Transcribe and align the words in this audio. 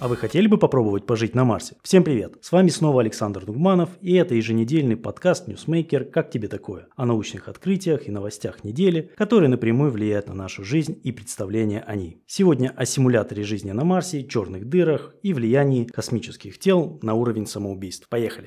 А 0.00 0.08
вы 0.08 0.16
хотели 0.16 0.46
бы 0.46 0.56
попробовать 0.56 1.04
пожить 1.04 1.34
на 1.34 1.44
Марсе? 1.44 1.76
Всем 1.82 2.02
привет! 2.02 2.38
С 2.40 2.52
вами 2.52 2.70
снова 2.70 3.02
Александр 3.02 3.44
Дугманов, 3.44 3.90
и 4.00 4.14
это 4.14 4.34
еженедельный 4.34 4.96
подкаст 4.96 5.46
Newsmaker 5.46 6.04
«Как 6.04 6.30
тебе 6.30 6.48
такое?» 6.48 6.88
о 6.96 7.04
научных 7.04 7.48
открытиях 7.48 8.08
и 8.08 8.10
новостях 8.10 8.64
недели, 8.64 9.10
которые 9.14 9.50
напрямую 9.50 9.90
влияют 9.90 10.28
на 10.28 10.34
нашу 10.34 10.64
жизнь 10.64 10.98
и 11.04 11.12
представление 11.12 11.82
о 11.82 11.96
ней. 11.96 12.22
Сегодня 12.26 12.72
о 12.74 12.86
симуляторе 12.86 13.42
жизни 13.42 13.72
на 13.72 13.84
Марсе, 13.84 14.24
черных 14.26 14.70
дырах 14.70 15.14
и 15.22 15.34
влиянии 15.34 15.84
космических 15.84 16.58
тел 16.58 16.98
на 17.02 17.12
уровень 17.12 17.46
самоубийств. 17.46 18.08
Поехали! 18.08 18.46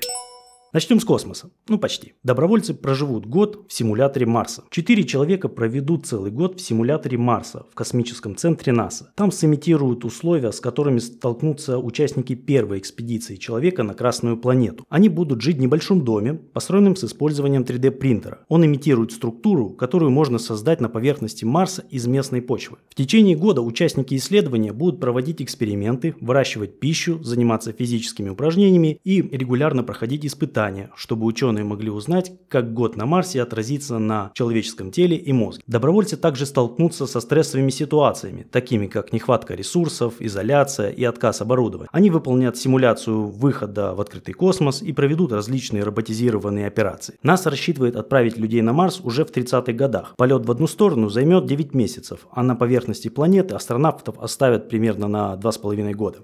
Начнем 0.74 0.98
с 0.98 1.04
космоса. 1.04 1.50
Ну, 1.68 1.78
почти. 1.78 2.14
Добровольцы 2.24 2.74
проживут 2.74 3.26
год 3.26 3.64
в 3.68 3.72
симуляторе 3.72 4.26
Марса. 4.26 4.64
Четыре 4.70 5.04
человека 5.04 5.48
проведут 5.48 6.04
целый 6.04 6.32
год 6.32 6.58
в 6.58 6.60
симуляторе 6.60 7.16
Марса 7.16 7.64
в 7.70 7.76
космическом 7.76 8.34
центре 8.34 8.72
НАСА. 8.72 9.12
Там 9.14 9.30
сымитируют 9.30 10.04
условия, 10.04 10.50
с 10.50 10.58
которыми 10.58 10.98
столкнутся 10.98 11.78
участники 11.78 12.34
первой 12.34 12.80
экспедиции 12.80 13.36
человека 13.36 13.84
на 13.84 13.94
Красную 13.94 14.36
планету. 14.36 14.84
Они 14.88 15.08
будут 15.08 15.42
жить 15.42 15.58
в 15.58 15.60
небольшом 15.60 16.04
доме, 16.04 16.34
построенном 16.34 16.96
с 16.96 17.04
использованием 17.04 17.62
3D 17.62 17.92
принтера. 17.92 18.40
Он 18.48 18.66
имитирует 18.66 19.12
структуру, 19.12 19.70
которую 19.70 20.10
можно 20.10 20.40
создать 20.40 20.80
на 20.80 20.88
поверхности 20.88 21.44
Марса 21.44 21.84
из 21.88 22.08
местной 22.08 22.42
почвы. 22.42 22.78
В 22.88 22.96
течение 22.96 23.36
года 23.36 23.62
участники 23.62 24.16
исследования 24.16 24.72
будут 24.72 24.98
проводить 24.98 25.40
эксперименты, 25.40 26.16
выращивать 26.20 26.80
пищу, 26.80 27.22
заниматься 27.22 27.70
физическими 27.70 28.28
упражнениями 28.28 28.98
и 29.04 29.22
регулярно 29.22 29.84
проходить 29.84 30.26
испытания 30.26 30.63
испытания, 30.64 30.90
чтобы 30.96 31.26
ученые 31.26 31.64
могли 31.64 31.90
узнать, 31.90 32.32
как 32.48 32.72
год 32.72 32.96
на 32.96 33.06
Марсе 33.06 33.42
отразится 33.42 33.98
на 33.98 34.30
человеческом 34.34 34.90
теле 34.90 35.16
и 35.16 35.32
мозге. 35.32 35.62
Добровольцы 35.66 36.16
также 36.16 36.46
столкнутся 36.46 37.06
со 37.06 37.20
стрессовыми 37.20 37.70
ситуациями, 37.70 38.46
такими 38.50 38.86
как 38.86 39.12
нехватка 39.12 39.54
ресурсов, 39.54 40.14
изоляция 40.20 40.90
и 40.90 41.04
отказ 41.04 41.40
оборудования. 41.40 41.88
Они 41.92 42.10
выполнят 42.10 42.56
симуляцию 42.56 43.26
выхода 43.26 43.94
в 43.94 44.00
открытый 44.00 44.34
космос 44.34 44.82
и 44.82 44.92
проведут 44.92 45.32
различные 45.32 45.82
роботизированные 45.84 46.66
операции. 46.66 47.16
НАСА 47.22 47.50
рассчитывает 47.50 47.96
отправить 47.96 48.38
людей 48.38 48.62
на 48.62 48.72
Марс 48.72 49.00
уже 49.04 49.24
в 49.24 49.30
30-х 49.30 49.72
годах. 49.72 50.14
Полет 50.16 50.46
в 50.46 50.50
одну 50.50 50.66
сторону 50.66 51.08
займет 51.08 51.46
9 51.46 51.74
месяцев, 51.74 52.26
а 52.30 52.42
на 52.42 52.56
поверхности 52.56 53.08
планеты 53.08 53.54
астронавтов 53.54 54.18
оставят 54.18 54.68
примерно 54.68 55.08
на 55.08 55.34
2,5 55.34 55.92
года. 55.92 56.18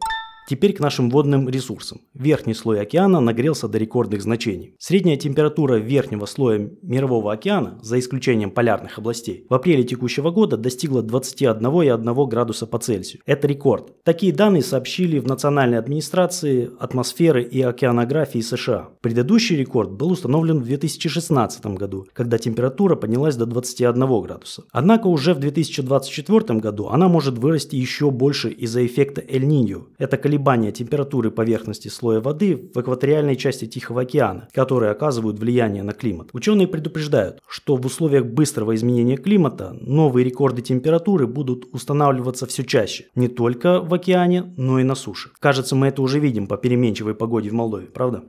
Теперь 0.49 0.73
к 0.73 0.81
нашим 0.81 1.11
водным 1.11 1.49
ресурсам. 1.49 2.01
Верхний 2.15 2.55
слой 2.55 2.81
океана 2.81 3.21
нагрелся 3.21 3.69
до 3.69 3.79
рекордных 3.79 4.23
значений. 4.23 4.75
Средняя 4.79 5.17
температура 5.17 5.77
верхнего 5.77 6.27
слоя 6.27 6.71
Мирового 6.83 7.33
океана, 7.33 7.79
за 7.83 7.99
исключением 7.99 8.51
полярных 8.51 8.99
областей, 8.99 9.47
в 9.49 9.55
апреле 9.55 9.85
текущего 9.85 10.31
года 10.31 10.57
достигла 10.57 11.03
21,1 11.03 12.27
градуса 12.29 12.67
по 12.67 12.79
Цельсию. 12.79 13.23
Это 13.27 13.47
рекорд. 13.47 13.93
Такие 14.05 14.33
данные 14.33 14.63
сообщили 14.63 15.19
в 15.19 15.27
Национальной 15.27 15.79
администрации 15.79 16.71
атмосферы 16.81 17.43
и 17.43 17.63
океанографии 17.63 18.41
США. 18.41 18.89
Предыдущий 19.01 19.57
рекорд 19.57 19.93
был 19.93 20.11
установлен 20.11 20.61
в 20.61 20.65
2016 20.65 21.67
году, 21.67 22.07
когда 22.13 22.39
температура 22.39 22.97
поднялась 22.97 23.37
до 23.37 23.47
21 23.47 24.23
градуса. 24.23 24.65
Однако 24.73 25.07
уже 25.07 25.35
в 25.35 25.39
2024 25.39 26.59
году 26.59 26.89
она 26.89 27.09
может 27.09 27.39
вырасти 27.39 27.77
еще 27.77 28.11
больше 28.11 28.51
из-за 28.51 28.85
эффекта 28.85 29.23
Эль-Ниньо. 29.27 29.87
Это 29.99 30.17
колебания 30.31 30.71
температуры 30.71 31.33
поверхности 31.33 31.89
слоя 31.89 32.21
воды 32.21 32.71
в 32.73 32.81
экваториальной 32.81 33.35
части 33.35 33.67
Тихого 33.67 34.03
океана, 34.03 34.47
которые 34.53 34.93
оказывают 34.93 35.41
влияние 35.41 35.83
на 35.83 35.93
климат. 35.93 36.29
Ученые 36.33 36.69
предупреждают, 36.69 37.41
что 37.49 37.75
в 37.75 37.85
условиях 37.85 38.27
быстрого 38.27 38.77
изменения 38.77 39.17
климата 39.17 39.77
новые 39.81 40.25
рекорды 40.25 40.63
температуры 40.63 41.27
будут 41.27 41.65
устанавливаться 41.73 42.47
все 42.47 42.63
чаще, 42.63 43.07
не 43.17 43.27
только 43.27 43.81
в 43.81 43.93
океане, 43.93 44.55
но 44.57 44.79
и 44.79 44.85
на 44.85 44.95
суше. 44.95 45.31
Кажется, 45.41 45.75
мы 45.75 45.89
это 45.89 46.01
уже 46.01 46.21
видим 46.21 46.47
по 46.47 46.57
переменчивой 46.57 47.17
погоде 47.17 47.51
в 47.51 47.55
Молдове, 47.55 47.87
правда? 47.87 48.23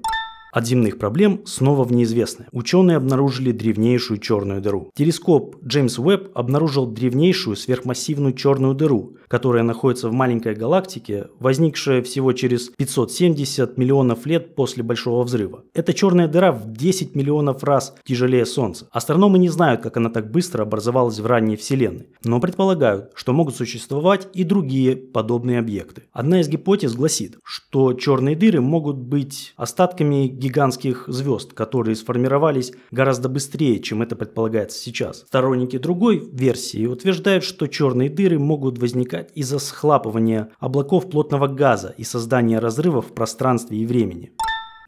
От 0.51 0.67
земных 0.67 0.97
проблем 0.97 1.41
снова 1.45 1.85
в 1.85 1.93
неизвестное. 1.93 2.49
Ученые 2.51 2.97
обнаружили 2.97 3.53
древнейшую 3.53 4.19
черную 4.19 4.61
дыру. 4.61 4.91
Телескоп 4.95 5.55
Джеймс 5.65 5.97
Уэбб 5.97 6.29
обнаружил 6.33 6.87
древнейшую 6.87 7.55
сверхмассивную 7.55 8.33
черную 8.33 8.75
дыру, 8.75 9.15
которая 9.29 9.63
находится 9.63 10.09
в 10.09 10.13
маленькой 10.13 10.55
галактике, 10.55 11.27
возникшая 11.39 12.01
всего 12.01 12.33
через 12.33 12.67
570 12.69 13.77
миллионов 13.77 14.25
лет 14.25 14.55
после 14.55 14.83
Большого 14.83 15.23
взрыва. 15.23 15.63
Эта 15.73 15.93
черная 15.93 16.27
дыра 16.27 16.51
в 16.51 16.73
10 16.73 17.15
миллионов 17.15 17.63
раз 17.63 17.95
тяжелее 18.03 18.45
Солнца. 18.45 18.89
Астрономы 18.91 19.39
не 19.39 19.47
знают, 19.47 19.81
как 19.81 19.95
она 19.95 20.09
так 20.09 20.31
быстро 20.31 20.63
образовалась 20.63 21.19
в 21.19 21.25
ранней 21.25 21.55
Вселенной, 21.55 22.07
но 22.25 22.41
предполагают, 22.41 23.11
что 23.13 23.31
могут 23.31 23.55
существовать 23.55 24.27
и 24.33 24.43
другие 24.43 24.97
подобные 24.97 25.59
объекты. 25.59 26.03
Одна 26.11 26.41
из 26.41 26.49
гипотез 26.49 26.93
гласит, 26.93 27.37
что 27.43 27.93
черные 27.93 28.35
дыры 28.35 28.59
могут 28.59 28.97
быть 28.97 29.53
остатками 29.55 30.27
гигантских 30.41 31.05
звезд, 31.07 31.53
которые 31.53 31.95
сформировались 31.95 32.73
гораздо 32.89 33.29
быстрее, 33.29 33.79
чем 33.79 34.01
это 34.01 34.15
предполагается 34.15 34.79
сейчас. 34.79 35.19
Сторонники 35.27 35.77
другой 35.77 36.27
версии 36.33 36.85
утверждают, 36.87 37.43
что 37.43 37.67
черные 37.67 38.09
дыры 38.09 38.39
могут 38.39 38.79
возникать 38.79 39.31
из-за 39.35 39.59
схлапывания 39.59 40.49
облаков 40.59 41.09
плотного 41.09 41.47
газа 41.47 41.93
и 41.97 42.03
создания 42.03 42.59
разрывов 42.59 43.09
в 43.09 43.13
пространстве 43.13 43.77
и 43.77 43.85
времени. 43.85 44.31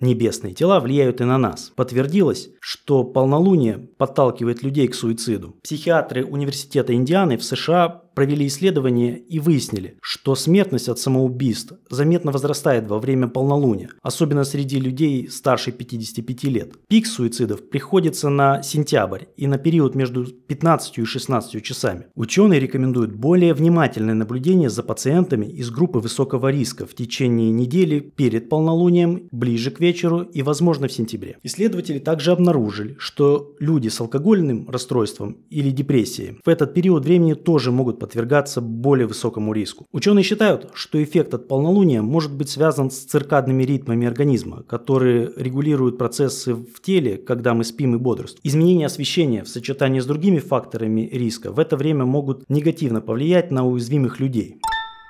Небесные 0.02 0.54
тела 0.54 0.82
влияют 0.82 1.22
и 1.22 1.24
на 1.24 1.38
нас. 1.38 1.72
Подтвердилось, 1.76 2.50
что 2.60 3.04
полнолуние 3.04 3.78
подталкивает 3.98 4.62
людей 4.64 4.88
к 4.88 4.96
суициду. 4.96 5.56
Психиатры 5.64 6.26
Университета 6.26 6.94
Индианы 6.94 7.38
в 7.38 7.44
США 7.44 8.03
провели 8.14 8.48
исследование 8.48 9.18
и 9.18 9.40
выяснили, 9.40 9.98
что 10.02 10.36
смертность 10.36 10.90
от 10.90 11.00
самоубийств 11.00 11.74
заметно 11.90 12.32
возрастает 12.32 12.88
во 12.88 13.00
время 13.00 13.28
полнолуния, 13.28 13.90
особенно 14.02 14.44
среди 14.44 14.80
людей 14.80 15.30
старше 15.30 15.72
55 15.72 16.44
лет. 16.46 16.74
Пик 16.88 17.08
суицидов 17.08 17.70
приходится 17.70 18.30
на 18.30 18.64
сентябрь 18.64 19.24
и 19.38 19.48
на 19.48 19.58
период 19.58 19.96
между 19.96 20.26
15 20.26 20.98
и 21.00 21.06
16 21.06 21.64
часами. 21.64 22.06
Ученые 22.16 22.60
рекомендуют 22.60 23.14
более 23.14 23.54
внимательное 23.54 24.14
наблюдение 24.14 24.70
за 24.70 24.84
пациентами 24.84 25.46
из 25.46 25.70
группы 25.70 26.00
высокого 26.00 26.50
риска 26.50 26.86
в 26.86 26.94
течение 26.94 27.52
недели 27.52 28.00
перед 28.00 28.50
полнолунием, 28.50 29.28
ближе 29.32 29.72
к 29.72 29.80
вечеру 29.80 30.22
и, 30.22 30.42
возможно, 30.42 30.88
в 30.88 30.92
сентябре. 30.92 31.38
Исследователи 31.44 32.00
также 32.00 32.32
обнаружили, 32.32 32.96
что 32.98 33.56
люди 33.60 33.88
с 33.88 34.00
алкогольным 34.00 34.70
расстройством 34.70 35.38
или 35.50 35.70
депрессией 35.72 36.40
в 36.44 36.50
этот 36.50 36.74
период 36.74 37.06
времени 37.06 37.34
тоже 37.34 37.72
могут 37.72 38.00
подвергаться 38.04 38.60
более 38.60 39.08
высокому 39.08 39.54
риску. 39.54 39.86
Ученые 39.94 40.24
считают, 40.24 40.72
что 40.74 41.02
эффект 41.02 41.34
от 41.34 41.48
полнолуния 41.48 42.02
может 42.02 42.36
быть 42.36 42.50
связан 42.50 42.92
с 42.92 42.98
циркадными 42.98 43.64
ритмами 43.64 44.06
организма, 44.06 44.64
которые 44.64 45.32
регулируют 45.38 45.98
процессы 45.98 46.54
в 46.54 46.82
теле, 46.82 47.16
когда 47.16 47.54
мы 47.54 47.64
спим 47.64 47.96
и 47.96 47.98
бодрствуем. 47.98 48.42
Изменения 48.44 48.88
освещения 48.88 49.46
в 49.46 49.48
сочетании 49.48 50.02
с 50.02 50.06
другими 50.06 50.40
факторами 50.40 51.10
риска 51.14 51.54
в 51.54 51.60
это 51.60 51.78
время 51.78 52.04
могут 52.04 52.44
негативно 52.50 53.00
повлиять 53.00 53.52
на 53.52 53.66
уязвимых 53.66 54.20
людей. 54.20 54.60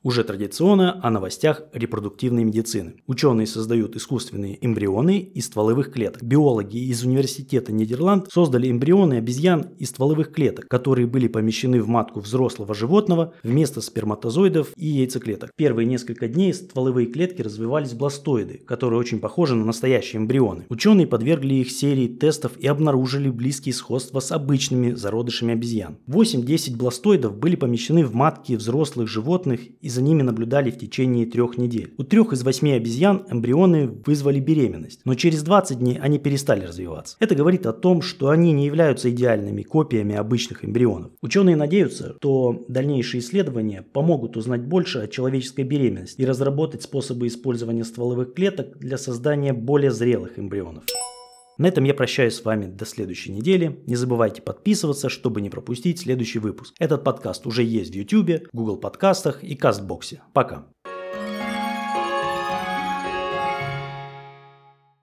Уже 0.03 0.25
традиционно 0.25 0.99
о 1.01 1.09
новостях 1.09 1.63
репродуктивной 1.71 2.43
медицины. 2.43 2.95
Ученые 3.07 3.47
создают 3.47 3.95
искусственные 3.95 4.57
эмбрионы 4.59 5.19
из 5.19 5.45
стволовых 5.45 5.93
клеток. 5.93 6.21
Биологи 6.21 6.75
из 6.75 7.05
Университета 7.05 7.71
Нидерланд 7.71 8.27
создали 8.29 8.69
эмбрионы 8.69 9.13
обезьян 9.13 9.67
из 9.77 9.91
стволовых 9.91 10.33
клеток, 10.33 10.67
которые 10.67 11.07
были 11.07 11.29
помещены 11.29 11.81
в 11.81 11.87
матку 11.87 12.19
взрослого 12.19 12.75
животного 12.75 13.33
вместо 13.43 13.79
сперматозоидов 13.79 14.73
и 14.75 14.87
яйцеклеток. 14.87 15.51
Первые 15.55 15.85
несколько 15.85 16.27
дней 16.27 16.53
стволовые 16.53 17.07
клетки 17.07 17.41
развивались 17.41 17.93
бластоиды, 17.93 18.57
которые 18.57 18.99
очень 18.99 19.21
похожи 19.21 19.55
на 19.55 19.63
настоящие 19.63 20.19
эмбрионы. 20.21 20.65
Ученые 20.67 21.07
подвергли 21.07 21.55
их 21.55 21.71
серии 21.71 22.09
тестов 22.09 22.57
и 22.57 22.67
обнаружили 22.67 23.29
близкие 23.29 23.73
сходства 23.73 24.19
с 24.19 24.33
обычными 24.33 24.91
зародышами 24.91 25.53
обезьян. 25.53 25.97
8-10 26.09 26.75
бластоидов 26.75 27.37
были 27.37 27.55
помещены 27.55 28.05
в 28.05 28.13
матки 28.13 28.57
взрослых 28.57 29.07
животных 29.07 29.61
из 29.79 29.92
за 29.93 30.01
ними 30.01 30.21
наблюдали 30.21 30.71
в 30.71 30.77
течение 30.77 31.25
трех 31.25 31.57
недель. 31.57 31.93
У 31.97 32.03
трех 32.03 32.33
из 32.33 32.43
восьми 32.43 32.71
обезьян 32.71 33.25
эмбрионы 33.29 33.87
вызвали 33.87 34.39
беременность, 34.39 35.01
но 35.05 35.15
через 35.15 35.43
20 35.43 35.79
дней 35.79 35.99
они 36.01 36.19
перестали 36.19 36.65
развиваться. 36.65 37.15
Это 37.19 37.35
говорит 37.35 37.65
о 37.65 37.73
том, 37.73 38.01
что 38.01 38.29
они 38.29 38.51
не 38.51 38.65
являются 38.65 39.09
идеальными 39.09 39.61
копиями 39.61 40.15
обычных 40.15 40.65
эмбрионов. 40.65 41.11
Ученые 41.21 41.55
надеются, 41.55 42.15
что 42.17 42.63
дальнейшие 42.67 43.21
исследования 43.21 43.85
помогут 43.93 44.37
узнать 44.37 44.65
больше 44.65 44.99
о 44.99 45.07
человеческой 45.07 45.63
беременности 45.63 46.21
и 46.21 46.25
разработать 46.25 46.83
способы 46.83 47.27
использования 47.27 47.83
стволовых 47.83 48.33
клеток 48.33 48.77
для 48.79 48.97
создания 48.97 49.53
более 49.53 49.91
зрелых 49.91 50.39
эмбрионов. 50.39 50.83
На 51.57 51.67
этом 51.67 51.83
я 51.83 51.93
прощаюсь 51.93 52.35
с 52.35 52.43
вами 52.43 52.65
до 52.65 52.85
следующей 52.85 53.31
недели. 53.31 53.83
Не 53.85 53.95
забывайте 53.95 54.41
подписываться, 54.41 55.09
чтобы 55.09 55.41
не 55.41 55.49
пропустить 55.49 55.99
следующий 55.99 56.39
выпуск. 56.39 56.73
Этот 56.79 57.03
подкаст 57.03 57.45
уже 57.45 57.63
есть 57.63 57.91
в 57.91 57.95
YouTube, 57.95 58.47
Google 58.51 58.77
подкастах 58.77 59.43
и 59.43 59.55
Кастбоксе. 59.55 60.21
Пока. 60.33 60.72